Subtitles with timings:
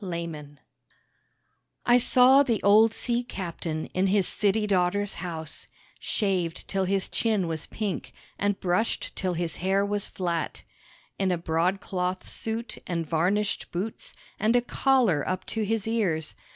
[0.03, 0.55] OLD BOATS
[1.85, 5.67] I saw the old sea captain in his city daughter's house,
[5.99, 10.63] Shaved till his chin was pink, and brushed till his hair was flat,
[11.19, 16.33] In a broadcloth suit and varnished boots and a collar up to his ears.